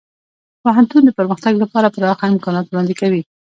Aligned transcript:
پوهنتون 0.63 1.01
د 1.05 1.09
پرمختګ 1.19 1.53
لپاره 1.63 1.93
پراخه 1.95 2.25
امکانات 2.33 2.65
وړاندې 2.67 2.93
کوي. 3.01 3.21